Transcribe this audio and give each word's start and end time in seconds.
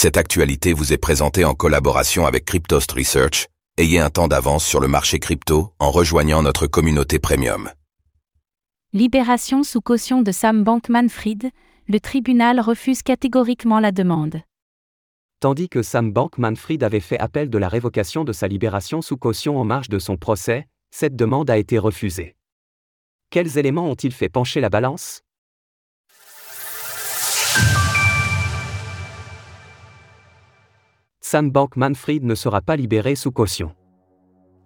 Cette 0.00 0.16
actualité 0.16 0.74
vous 0.74 0.92
est 0.92 0.96
présentée 0.96 1.44
en 1.44 1.54
collaboration 1.54 2.24
avec 2.24 2.44
Cryptost 2.44 2.92
Research. 2.92 3.48
Ayez 3.78 3.98
un 3.98 4.10
temps 4.10 4.28
d'avance 4.28 4.64
sur 4.64 4.78
le 4.78 4.86
marché 4.86 5.18
crypto 5.18 5.72
en 5.80 5.90
rejoignant 5.90 6.40
notre 6.40 6.68
communauté 6.68 7.18
premium. 7.18 7.68
Libération 8.92 9.64
sous 9.64 9.80
caution 9.80 10.22
de 10.22 10.30
Sam 10.30 10.62
Bankman-Fried, 10.62 11.50
le 11.88 11.98
tribunal 11.98 12.60
refuse 12.60 13.02
catégoriquement 13.02 13.80
la 13.80 13.90
demande. 13.90 14.40
Tandis 15.40 15.68
que 15.68 15.82
Sam 15.82 16.12
Bankman-Fried 16.12 16.84
avait 16.84 17.00
fait 17.00 17.18
appel 17.18 17.50
de 17.50 17.58
la 17.58 17.68
révocation 17.68 18.22
de 18.22 18.32
sa 18.32 18.46
libération 18.46 19.02
sous 19.02 19.16
caution 19.16 19.58
en 19.58 19.64
marge 19.64 19.88
de 19.88 19.98
son 19.98 20.16
procès, 20.16 20.68
cette 20.92 21.16
demande 21.16 21.50
a 21.50 21.58
été 21.58 21.76
refusée. 21.76 22.36
Quels 23.30 23.58
éléments 23.58 23.90
ont-ils 23.90 24.14
fait 24.14 24.28
pencher 24.28 24.60
la 24.60 24.70
balance? 24.70 25.22
Sam 31.30 31.50
Bankman-Fried 31.50 32.24
ne 32.24 32.34
sera 32.34 32.62
pas 32.62 32.74
libéré 32.74 33.14
sous 33.14 33.30
caution. 33.30 33.72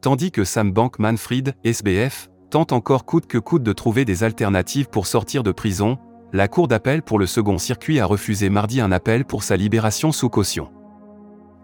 Tandis 0.00 0.30
que 0.30 0.44
Sam 0.44 0.70
Bankman-Fried, 0.70 1.56
SBF, 1.64 2.28
tente 2.50 2.70
encore 2.70 3.04
coûte 3.04 3.26
que 3.26 3.38
coûte 3.38 3.64
de 3.64 3.72
trouver 3.72 4.04
des 4.04 4.22
alternatives 4.22 4.88
pour 4.88 5.08
sortir 5.08 5.42
de 5.42 5.50
prison, 5.50 5.98
la 6.32 6.46
Cour 6.46 6.68
d'appel 6.68 7.02
pour 7.02 7.18
le 7.18 7.26
second 7.26 7.58
circuit 7.58 7.98
a 7.98 8.06
refusé 8.06 8.48
mardi 8.48 8.80
un 8.80 8.92
appel 8.92 9.24
pour 9.24 9.42
sa 9.42 9.56
libération 9.56 10.12
sous 10.12 10.28
caution. 10.28 10.70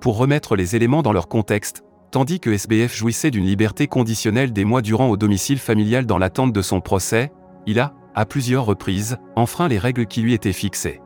Pour 0.00 0.16
remettre 0.16 0.56
les 0.56 0.74
éléments 0.74 1.02
dans 1.02 1.12
leur 1.12 1.28
contexte, 1.28 1.84
tandis 2.10 2.40
que 2.40 2.50
SBF 2.50 2.92
jouissait 2.92 3.30
d'une 3.30 3.46
liberté 3.46 3.86
conditionnelle 3.86 4.52
des 4.52 4.64
mois 4.64 4.82
durant 4.82 5.10
au 5.10 5.16
domicile 5.16 5.60
familial 5.60 6.06
dans 6.06 6.18
l'attente 6.18 6.52
de 6.52 6.60
son 6.60 6.80
procès, 6.80 7.30
il 7.66 7.78
a, 7.78 7.94
à 8.16 8.26
plusieurs 8.26 8.64
reprises, 8.64 9.16
enfreint 9.36 9.68
les 9.68 9.78
règles 9.78 10.06
qui 10.06 10.22
lui 10.22 10.34
étaient 10.34 10.52
fixées. 10.52 11.00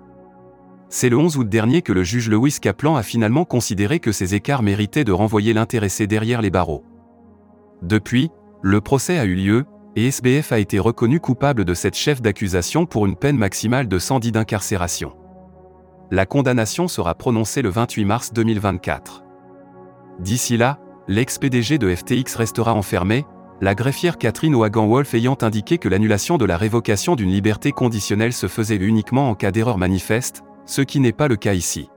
C'est 0.95 1.09
le 1.09 1.16
11 1.16 1.38
août 1.38 1.48
dernier 1.48 1.80
que 1.80 1.95
le 1.95 2.02
juge 2.02 2.28
Lewis 2.28 2.59
Kaplan 2.60 2.96
a 2.96 3.02
finalement 3.02 3.46
considéré 3.46 3.98
que 3.98 4.12
ces 4.12 4.34
écarts 4.34 4.62
méritaient 4.62 5.05
de 5.05 5.12
renvoyer 5.12 5.55
l'intéressé 5.55 6.06
derrière 6.06 6.42
les 6.42 6.50
barreaux. 6.50 6.84
Depuis, 7.80 8.30
le 8.61 8.83
procès 8.83 9.19
a 9.19 9.25
eu 9.25 9.34
lieu, 9.34 9.64
et 9.97 10.08
SBF 10.08 10.52
a 10.52 10.58
été 10.58 10.78
reconnu 10.78 11.19
coupable 11.19 11.64
de 11.64 11.72
cette 11.72 11.94
chef 11.97 12.20
d'accusation 12.20 12.84
pour 12.84 13.06
une 13.06 13.17
peine 13.17 13.39
maximale 13.39 13.89
de 13.89 13.98
110 13.98 14.33
d'incarcération. 14.33 15.14
La 16.11 16.27
condamnation 16.27 16.89
sera 16.89 17.14
prononcée 17.14 17.62
le 17.62 17.70
28 17.70 18.05
mars 18.05 18.33
2024. 18.34 19.24
D'ici 20.20 20.58
là, 20.58 20.78
l'ex-PDG 21.08 21.78
de 21.78 21.95
FTX 21.95 22.36
restera 22.36 22.74
enfermé, 22.74 23.24
la 23.62 23.74
greffière 23.74 24.19
Catherine 24.19 24.56
Wagan-Wolf 24.56 25.14
ayant 25.14 25.39
indiqué 25.41 25.78
que 25.78 25.89
l'annulation 25.89 26.36
de 26.36 26.45
la 26.45 26.58
révocation 26.58 27.17
d'une 27.17 27.30
liberté 27.30 27.72
conditionnelle 27.72 28.34
se 28.34 28.47
faisait 28.47 28.77
uniquement 28.77 29.30
en 29.30 29.34
cas 29.34 29.52
d'erreur 29.52 29.78
manifeste, 29.78 30.45
ce 30.66 30.82
qui 30.82 31.00
n'est 31.00 31.12
pas 31.12 31.28
le 31.28 31.36
cas 31.36 31.55
ici. 31.55 31.88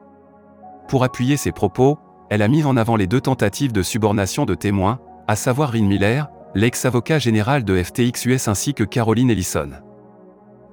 Pour 0.88 1.04
appuyer 1.04 1.38
ses 1.38 1.52
propos, 1.52 1.98
elle 2.30 2.42
a 2.42 2.48
mis 2.48 2.64
en 2.64 2.78
avant 2.78 2.96
les 2.96 3.08
deux 3.08 3.22
tentatives 3.22 3.72
de 3.72 3.84
subornation 3.84 4.46
de 4.46 4.56
témoins, 4.56 5.00
à 5.28 5.36
savoir 5.36 5.72
Rin 5.72 5.86
Miller, 5.86 6.30
l'ex-avocat 6.54 7.20
général 7.20 7.64
de 7.64 7.82
FTX 7.82 8.26
US 8.26 8.48
ainsi 8.48 8.74
que 8.74 8.84
Caroline 8.84 9.30
Ellison. 9.30 9.70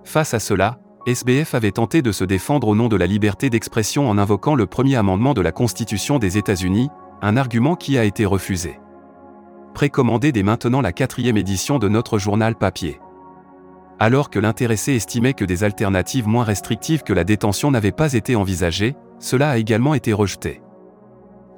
Face 0.05 0.35
à 0.35 0.41
cela, 0.41 0.79
SBF 1.07 1.55
avait 1.55 1.73
tenté 1.73 2.01
de 2.01 2.13
se 2.13 2.25
défendre 2.25 2.69
au 2.69 2.75
nom 2.75 2.89
de 2.89 2.97
la 2.97 3.07
liberté 3.07 3.51
d'expression 3.51 4.09
en 4.09 4.19
invoquant 4.19 4.55
le 4.55 4.67
premier 4.67 4.97
amendement 4.97 5.35
de 5.35 5.41
la 5.41 5.53
Constitution 5.53 6.19
des 6.19 6.39
États-Unis, 6.39 6.91
un 7.23 7.37
argument 7.37 7.75
qui 7.75 7.99
a 7.99 8.05
été 8.05 8.25
refusé. 8.25 8.79
Précommandez 9.75 10.33
dès 10.33 10.43
maintenant 10.43 10.81
la 10.81 10.93
quatrième 10.93 11.37
édition 11.37 11.79
de 11.79 11.89
notre 11.89 12.19
journal 12.19 12.55
papier 12.55 13.01
alors 14.03 14.31
que 14.31 14.41
l'intéressé 14.41 14.95
estimait 14.95 15.33
que 15.33 15.45
des 15.45 15.63
alternatives 15.63 16.27
moins 16.27 16.43
restrictives 16.43 17.05
que 17.05 17.13
la 17.13 17.23
détention 17.23 17.71
n'avaient 17.71 17.93
pas 17.93 18.15
été 18.15 18.35
envisagées, 18.35 18.97
cela 19.21 19.51
a 19.51 19.59
également 19.59 19.95
été 19.95 20.13
rejeté. 20.13 20.61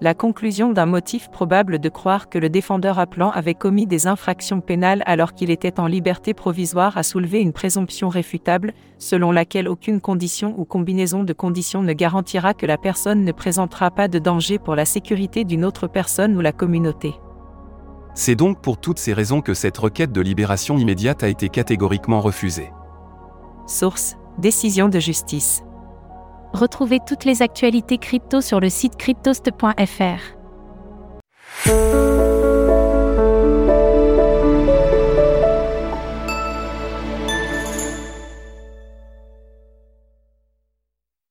La 0.03 0.12
conclusion 0.12 0.70
d'un 0.70 0.84
motif 0.84 1.31
probable 1.31 1.78
de 1.78 1.89
croire 1.89 2.28
que 2.28 2.39
le 2.39 2.51
défendeur 2.51 2.98
appelant 2.98 3.31
avait 3.31 3.55
commis 3.55 3.86
des 3.86 4.06
infractions 4.06 4.61
pénales 4.61 5.03
alors 5.06 5.33
qu'il 5.33 5.51
était 5.51 5.81
en 5.81 5.86
liberté 5.86 6.35
provisoire 6.35 6.98
a 6.98 7.02
soulevé 7.02 7.41
une 7.41 7.55
présomption 7.55 8.11
réfutable, 8.11 8.74
selon 8.98 9.33
laquelle 9.33 9.67
aucune 9.67 10.02
condition 10.02 10.55
ou 10.58 10.67
combinaison 10.67 11.24
de 11.24 11.33
conditions 11.33 11.83
ne 11.83 11.95
garantira 11.95 12.52
que 12.52 12.67
la 12.67 12.77
personne 12.77 13.24
ne 13.24 13.33
présentera 13.33 13.91
pas 13.91 14.08
de 14.08 14.18
danger 14.18 14.58
pour 14.58 14.74
la 14.74 14.85
sécurité 14.85 15.45
d'une 15.45 15.64
autre 15.64 15.86
personne 15.86 16.36
ou 16.36 16.42
la 16.42 16.52
communauté. 16.52 17.14
C'est 18.14 18.36
donc 18.36 18.61
pour 18.61 18.79
toutes 18.79 18.98
ces 18.98 19.13
raisons 19.13 19.41
que 19.41 19.55
cette 19.55 19.77
requête 19.77 20.13
de 20.13 20.20
libération 20.20 20.79
immédiate 20.79 21.23
a 21.23 21.29
été 21.29 21.48
catégoriquement 21.48 22.20
refusée. 22.20 22.73
Source 23.67 24.17
Décision 24.39 24.89
de 24.89 24.98
justice. 24.98 25.63
Retrouvez 26.53 26.98
toutes 27.07 27.24
les 27.24 27.41
actualités 27.41 27.98
crypto 27.98 28.41
sur 28.41 28.58
le 28.58 28.69
site 28.69 28.97
cryptost.fr. 28.97 30.43